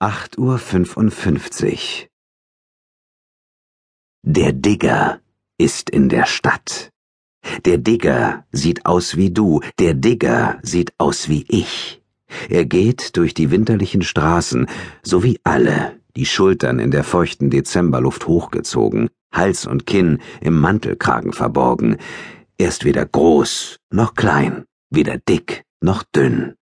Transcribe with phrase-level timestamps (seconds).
[0.00, 2.08] Acht Uhr fünfundfünfzig.
[4.22, 5.20] Der Digger
[5.58, 6.92] ist in der Stadt.
[7.64, 12.00] Der Digger sieht aus wie du, der Digger sieht aus wie ich.
[12.48, 14.68] Er geht durch die winterlichen Straßen,
[15.02, 21.32] so wie alle, die Schultern in der feuchten Dezemberluft hochgezogen, Hals und Kinn im Mantelkragen
[21.32, 21.96] verborgen.
[22.56, 26.54] Er ist weder groß noch klein, weder dick noch dünn.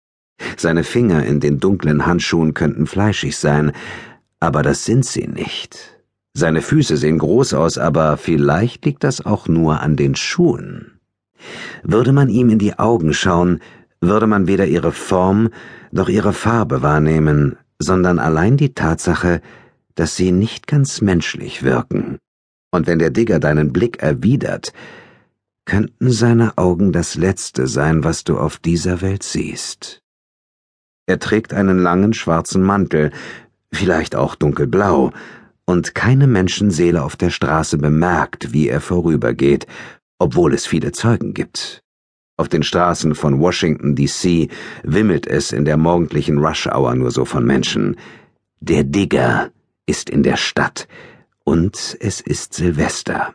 [0.57, 3.73] Seine Finger in den dunklen Handschuhen könnten fleischig sein,
[4.41, 5.97] aber das sind sie nicht.
[6.35, 11.01] Seine Füße sehen groß aus, aber vielleicht liegt das auch nur an den Schuhen.
[11.83, 13.61] Würde man ihm in die Augen schauen,
[14.01, 15.49] würde man weder ihre Form
[15.91, 19.41] noch ihre Farbe wahrnehmen, sondern allein die Tatsache,
[19.95, 22.19] dass sie nicht ganz menschlich wirken.
[22.71, 24.73] Und wenn der Digger deinen Blick erwidert,
[25.65, 30.03] könnten seine Augen das Letzte sein, was du auf dieser Welt siehst.
[31.07, 33.13] Er trägt einen langen schwarzen Mantel,
[33.73, 35.13] vielleicht auch dunkelblau,
[35.65, 39.67] und keine Menschenseele auf der Straße bemerkt, wie er vorübergeht,
[40.19, 41.83] obwohl es viele Zeugen gibt.
[42.37, 44.49] Auf den Straßen von Washington, D.C.
[44.83, 47.97] wimmelt es in der morgendlichen Rush-Hour nur so von Menschen.
[48.61, 49.51] Der Digger
[49.87, 50.87] ist in der Stadt,
[51.45, 53.35] und es ist Silvester.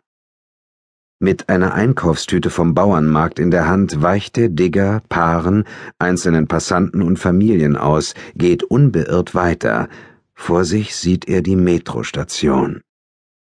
[1.24, 5.66] Mit einer Einkaufstüte vom Bauernmarkt in der Hand weicht der Digger Paaren,
[6.00, 9.88] einzelnen Passanten und Familien aus, geht unbeirrt weiter.
[10.34, 12.82] Vor sich sieht er die Metrostation.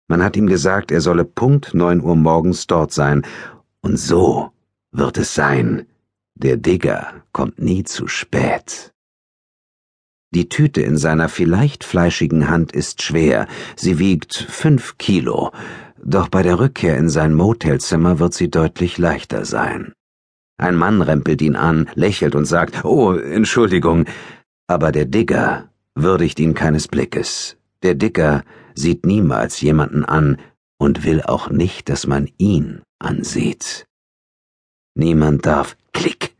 [0.08, 3.26] Man hat ihm gesagt, er solle Punkt neun Uhr morgens dort sein,
[3.82, 4.52] und so
[4.92, 5.88] wird es sein.
[6.36, 8.94] Der Digger kommt nie zu spät.
[10.30, 15.52] Die Tüte in seiner vielleicht fleischigen Hand ist schwer, sie wiegt fünf Kilo,
[16.06, 19.94] doch bei der Rückkehr in sein Motelzimmer wird sie deutlich leichter sein.
[20.58, 24.06] Ein Mann rempelt ihn an, lächelt und sagt, Oh, Entschuldigung,
[24.68, 27.58] aber der Digger würdigt ihn keines Blickes.
[27.82, 28.44] Der Digger
[28.76, 30.38] sieht niemals jemanden an
[30.78, 33.86] und will auch nicht, dass man ihn ansieht.
[34.96, 36.36] Niemand darf, klick,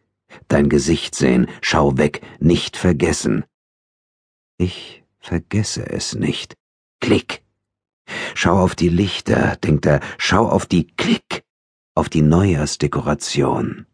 [0.48, 3.46] dein Gesicht sehen, schau weg, nicht vergessen.
[4.58, 6.54] Ich vergesse es nicht.
[7.00, 7.43] Klick.
[8.36, 11.44] Schau auf die Lichter, denkt er, schau auf die Klick,
[11.96, 13.86] auf die Neujahrsdekoration.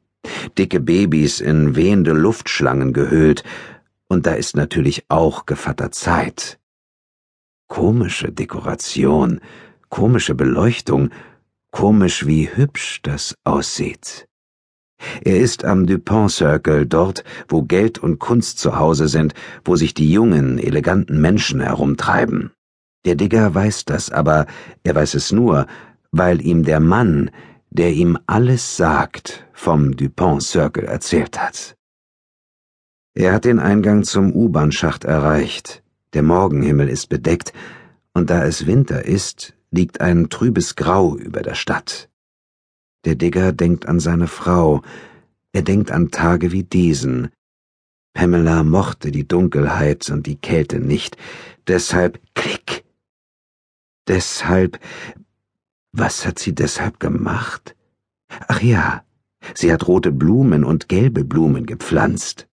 [0.57, 3.43] Dicke Babys in wehende Luftschlangen gehüllt,
[4.07, 6.59] und da ist natürlich auch Gevatter Zeit.
[7.67, 9.39] Komische Dekoration,
[9.89, 11.11] komische Beleuchtung,
[11.71, 14.27] komisch wie hübsch das aussieht.
[15.23, 19.93] Er ist am Dupont Circle, dort, wo Geld und Kunst zu Hause sind, wo sich
[19.93, 22.51] die jungen, eleganten Menschen herumtreiben.
[23.05, 24.45] Der Digger weiß das, aber
[24.83, 25.67] er weiß es nur,
[26.11, 27.31] weil ihm der Mann,
[27.69, 31.77] der ihm alles sagt, vom Dupont Circle erzählt hat.
[33.13, 35.83] Er hat den Eingang zum U-Bahn-Schacht erreicht.
[36.13, 37.53] Der Morgenhimmel ist bedeckt,
[38.13, 42.09] und da es Winter ist, liegt ein trübes Grau über der Stadt.
[43.05, 44.81] Der Digger denkt an seine Frau,
[45.53, 47.29] er denkt an Tage wie diesen.
[48.13, 51.17] Pamela mochte die Dunkelheit und die Kälte nicht,
[51.67, 52.78] deshalb klick
[54.09, 54.79] deshalb.
[55.91, 57.75] Was hat sie deshalb gemacht?
[58.47, 59.03] Ach ja,
[59.55, 62.47] sie hat rote Blumen und gelbe Blumen gepflanzt.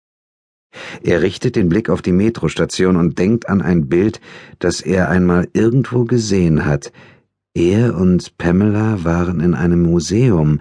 [1.03, 4.21] Er richtet den Blick auf die Metrostation und denkt an ein Bild,
[4.59, 6.93] das er einmal irgendwo gesehen hat.
[7.55, 10.61] Er und Pamela waren in einem Museum.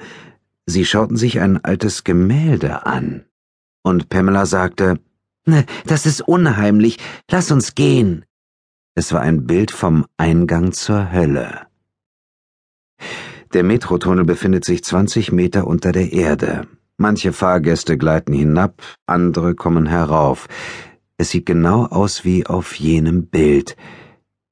[0.66, 3.25] Sie schauten sich ein altes Gemälde an.
[3.84, 5.00] Und Pamela sagte,
[5.85, 6.97] Das ist unheimlich,
[7.29, 8.25] lass uns gehen.
[8.97, 11.67] Es war ein Bild vom Eingang zur Hölle.
[13.53, 16.66] Der Metrotunnel befindet sich 20 Meter unter der Erde.
[16.95, 20.47] Manche Fahrgäste gleiten hinab, andere kommen herauf.
[21.17, 23.75] Es sieht genau aus wie auf jenem Bild.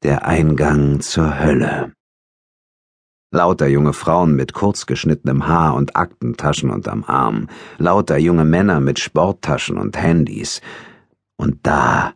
[0.04, 1.94] Der Eingang zur Hölle.
[3.32, 9.00] Lauter junge Frauen mit kurz geschnittenem Haar und Aktentaschen unterm Arm, lauter junge Männer mit
[9.00, 10.60] Sporttaschen und Handys.
[11.38, 12.14] Und da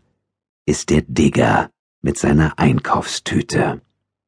[0.66, 1.69] ist der Digger
[2.02, 3.82] mit seiner Einkaufstüte.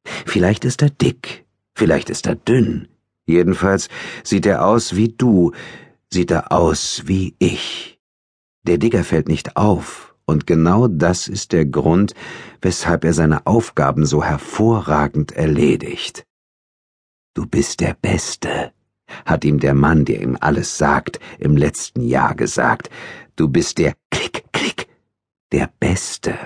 [0.04, 1.44] Vielleicht ist er dick,
[1.74, 2.88] vielleicht ist er dünn.
[3.26, 3.88] Jedenfalls
[4.24, 5.52] sieht er aus wie du,
[6.12, 8.00] sieht er aus wie ich.
[8.64, 12.14] Der Digger fällt nicht auf, und genau das ist der Grund,
[12.60, 16.24] weshalb er seine Aufgaben so hervorragend erledigt.
[17.34, 18.72] Du bist der Beste,
[19.24, 22.90] hat ihm der Mann, der ihm alles sagt, im letzten Jahr gesagt.
[23.36, 24.88] Du bist der Klick, Klick,
[25.52, 26.36] der Beste.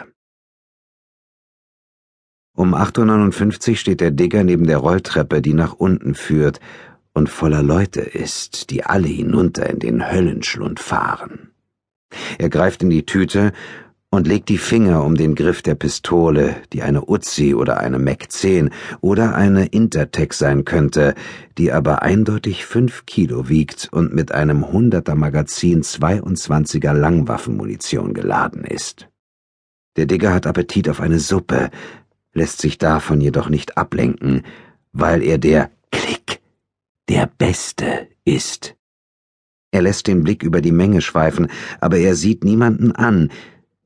[2.56, 6.60] Um 8.59 Uhr steht der Digger neben der Rolltreppe, die nach unten führt
[7.12, 11.50] und voller Leute ist, die alle hinunter in den Höllenschlund fahren.
[12.38, 13.52] Er greift in die Tüte
[14.08, 18.30] und legt die Finger um den Griff der Pistole, die eine Uzi oder eine Mac
[18.30, 18.70] 10
[19.00, 21.16] oder eine Intertech sein könnte,
[21.58, 29.08] die aber eindeutig fünf Kilo wiegt und mit einem 100er Magazin 22er Langwaffenmunition geladen ist.
[29.96, 31.70] Der Digger hat Appetit auf eine Suppe,
[32.34, 34.42] lässt sich davon jedoch nicht ablenken,
[34.92, 36.40] weil er der Klick,
[37.08, 38.76] der Beste ist.
[39.70, 41.48] Er lässt den Blick über die Menge schweifen,
[41.80, 43.30] aber er sieht niemanden an,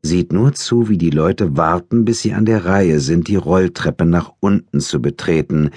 [0.03, 4.05] sieht nur zu, wie die Leute warten, bis sie an der Reihe sind, die Rolltreppe
[4.05, 5.71] nach unten zu betreten,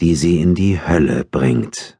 [0.00, 1.98] die sie in die Hölle bringt.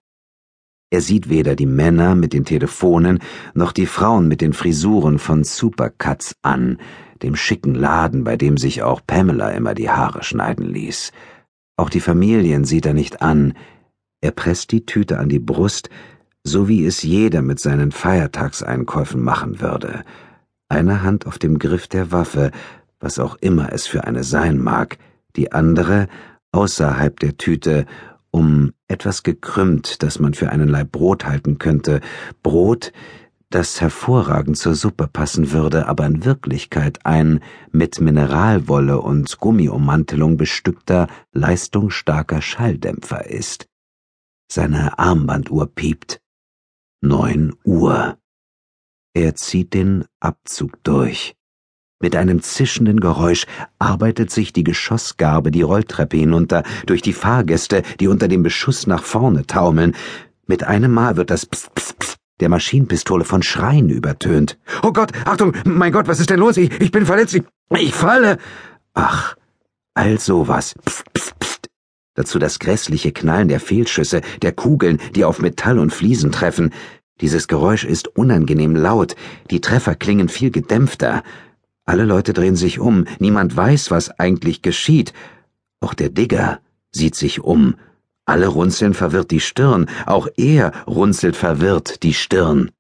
[0.90, 3.20] Er sieht weder die Männer mit den Telefonen
[3.54, 6.78] noch die Frauen mit den Frisuren von Supercuts an,
[7.22, 11.12] dem schicken Laden, bei dem sich auch Pamela immer die Haare schneiden ließ.
[11.76, 13.54] Auch die Familien sieht er nicht an.
[14.20, 15.88] Er presst die Tüte an die Brust,
[16.44, 20.04] so wie es jeder mit seinen Feiertagseinkäufen machen würde.
[20.68, 22.50] Eine Hand auf dem Griff der Waffe,
[23.00, 24.98] was auch immer es für eine sein mag,
[25.36, 26.08] die andere
[26.52, 27.86] außerhalb der Tüte,
[28.30, 32.00] um etwas gekrümmt, das man für einen Laib Brot halten könnte,
[32.42, 32.92] Brot,
[33.50, 37.40] das hervorragend zur Suppe passen würde, aber in Wirklichkeit ein
[37.72, 43.66] mit Mineralwolle und Gummiummantelung bestückter, leistungsstarker Schalldämpfer ist.
[44.50, 46.20] Seine Armbanduhr piept.
[47.02, 48.18] Neun Uhr.
[49.14, 51.34] Er zieht den Abzug durch.
[52.00, 53.46] Mit einem zischenden Geräusch
[53.78, 59.02] arbeitet sich die Geschossgarbe die Rolltreppe hinunter, durch die Fahrgäste, die unter dem Beschuss nach
[59.02, 59.94] vorne taumeln.
[60.46, 64.58] Mit einem Mal wird das Psst, Psst, Psst der Maschinenpistole von Schreien übertönt.
[64.82, 66.56] Oh Gott, Achtung, mein Gott, was ist denn los?
[66.56, 67.44] Ich, ich bin verletzt, ich,
[67.78, 68.38] ich falle.
[68.94, 69.36] Ach,
[69.94, 70.74] all sowas.
[70.84, 71.70] Psst, psst, psst.
[72.14, 76.72] Dazu das grässliche Knallen der Fehlschüsse, der Kugeln, die auf Metall und Fliesen treffen.
[77.20, 79.14] Dieses Geräusch ist unangenehm laut,
[79.50, 81.22] die Treffer klingen viel gedämpfter.
[81.84, 85.12] Alle Leute drehen sich um, niemand weiß, was eigentlich geschieht.
[85.80, 86.60] Auch der Digger
[86.92, 87.76] sieht sich um.
[88.30, 92.70] Alle runzeln verwirrt die Stirn, auch er runzelt verwirrt die Stirn.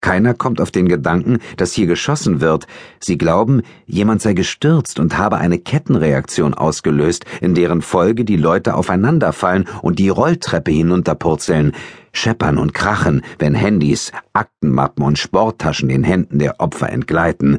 [0.00, 2.68] Keiner kommt auf den Gedanken, dass hier geschossen wird.
[3.00, 8.76] Sie glauben, jemand sei gestürzt und habe eine Kettenreaktion ausgelöst, in deren Folge die Leute
[8.76, 11.72] aufeinanderfallen und die Rolltreppe hinunterpurzeln,
[12.12, 17.58] scheppern und krachen, wenn Handys, Aktenmappen und Sporttaschen den Händen der Opfer entgleiten.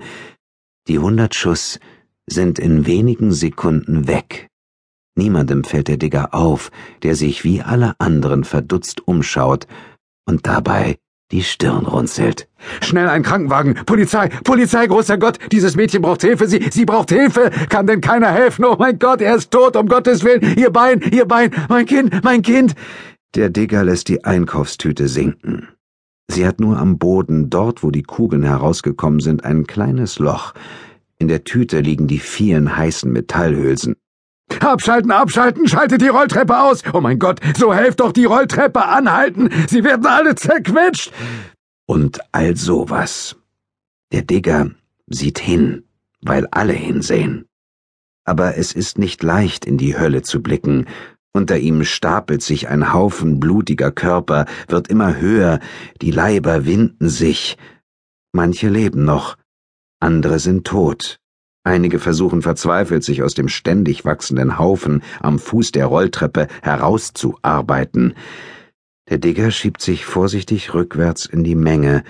[0.88, 1.82] Die hundert Schuss
[2.26, 4.48] sind in wenigen Sekunden weg.
[5.18, 6.72] Niemandem fällt der Digger auf,
[7.04, 9.68] der sich wie alle anderen verdutzt umschaut
[10.26, 10.98] und dabei
[11.32, 12.48] die Stirn runzelt.
[12.82, 13.76] Schnell ein Krankenwagen!
[13.86, 14.30] Polizei!
[14.44, 15.40] Polizei, großer Gott!
[15.52, 16.48] Dieses Mädchen braucht Hilfe!
[16.48, 17.52] Sie, sie braucht Hilfe!
[17.70, 18.64] Kann denn keiner helfen?
[18.64, 20.58] Oh mein Gott, er ist tot, um Gottes Willen!
[20.58, 21.52] Ihr Bein, ihr Bein!
[21.68, 22.76] Mein Kind, mein Kind!
[23.36, 25.68] Der Digger lässt die Einkaufstüte sinken.
[26.30, 30.54] Sie hat nur am Boden, dort wo die Kugeln herausgekommen sind, ein kleines Loch.
[31.20, 33.96] In der Tüte liegen die vielen heißen Metallhülsen.
[34.60, 36.84] Abschalten, abschalten, schaltet die Rolltreppe aus.
[36.94, 39.50] Oh mein Gott, so helft doch die Rolltreppe anhalten.
[39.68, 41.12] Sie werden alle zerquetscht.
[41.86, 43.36] Und all sowas.
[44.12, 44.72] Der Digger
[45.08, 45.84] sieht hin,
[46.22, 47.46] weil alle hinsehen.
[48.26, 50.86] Aber es ist nicht leicht, in die Hölle zu blicken.
[51.34, 55.60] Unter ihm stapelt sich ein Haufen blutiger Körper, wird immer höher,
[56.02, 57.58] die Leiber winden sich.
[58.34, 59.38] Manche leben noch,
[60.00, 61.20] andere sind tot.
[61.68, 68.16] Einige versuchen verzweifelt, sich aus dem ständig wachsenden Haufen am Fuß der Rolltreppe herauszuarbeiten.
[69.10, 72.06] Der Digger schiebt sich vorsichtig rückwärts in die Menge,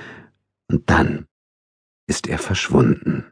[0.70, 1.25] und dann
[2.05, 3.32] ist er verschwunden.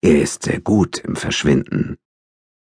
[0.00, 1.98] Er ist sehr gut im Verschwinden.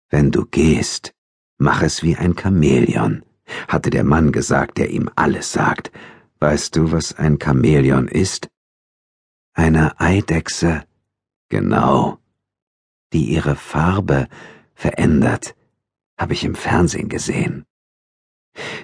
[0.09, 1.13] Wenn du gehst,
[1.59, 3.23] mach es wie ein Chamäleon,
[3.67, 5.91] hatte der Mann gesagt, der ihm alles sagt.
[6.39, 8.49] Weißt du, was ein Chamäleon ist?
[9.53, 10.88] Eine Eidechse
[11.49, 12.17] Genau.
[13.11, 14.27] Die ihre Farbe
[14.75, 15.55] verändert,
[16.17, 17.65] habe ich im Fernsehen gesehen.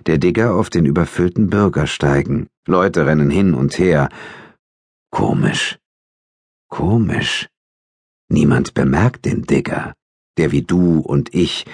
[0.06, 2.48] Der Digger auf den überfüllten Bürgersteigen.
[2.66, 4.10] Leute rennen hin und her.
[5.12, 5.78] Komisch.
[6.70, 7.48] Komisch.
[8.30, 9.94] Niemand bemerkt den Digger,
[10.38, 11.66] der wie du und ich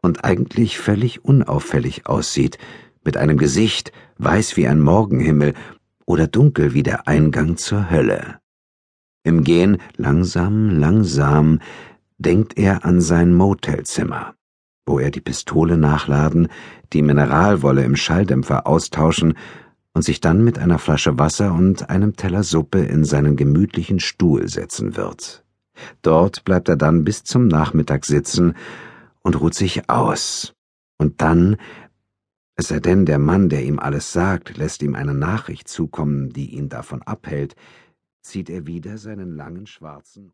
[0.00, 2.58] und eigentlich völlig unauffällig aussieht,
[3.04, 5.54] mit einem Gesicht weiß wie ein Morgenhimmel
[6.06, 8.40] oder dunkel wie der Eingang zur Hölle.
[9.24, 11.60] Im Gehen, langsam, langsam,
[12.18, 14.34] denkt er an sein Motelzimmer,
[14.86, 16.48] wo er die Pistole nachladen,
[16.92, 19.34] die Mineralwolle im Schalldämpfer austauschen
[19.92, 24.48] und sich dann mit einer Flasche Wasser und einem Teller Suppe in seinen gemütlichen Stuhl
[24.48, 25.44] setzen wird.
[26.02, 28.54] Dort bleibt er dann bis zum Nachmittag sitzen
[29.22, 30.54] und ruht sich aus.
[30.98, 31.56] Und dann,
[32.56, 36.54] es sei denn, der Mann, der ihm alles sagt, lässt ihm eine Nachricht zukommen, die
[36.56, 37.54] ihn davon abhält,
[38.28, 40.26] zieht er wieder seinen langen schwarzen